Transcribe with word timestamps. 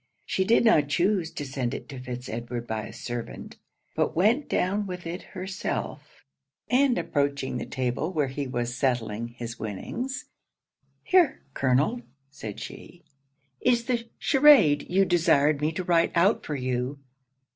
She 0.25 0.43
did 0.45 0.65
not 0.65 0.87
chuse 0.87 1.29
to 1.29 1.45
send 1.45 1.75
it 1.75 1.87
to 1.89 1.99
Fitz 1.99 2.27
Edward 2.27 2.65
by 2.65 2.87
a 2.87 2.91
servant; 2.91 3.57
but 3.95 4.15
went 4.15 4.49
down 4.49 4.87
with 4.87 5.05
it 5.05 5.21
herself; 5.21 6.23
and 6.71 6.97
approaching 6.97 7.57
the 7.57 7.67
table 7.67 8.11
where 8.11 8.25
he 8.29 8.47
was 8.47 8.75
settling 8.75 9.27
his 9.27 9.59
winnings 9.59 10.25
'Here, 11.03 11.43
colonel,' 11.53 12.01
said 12.31 12.59
she, 12.59 13.03
'is 13.59 13.83
the 13.83 14.09
charade 14.17 14.87
you 14.89 15.05
desired 15.05 15.61
me 15.61 15.71
to 15.73 15.83
write 15.83 16.11
out 16.15 16.43
for 16.47 16.55
you.' 16.55 16.97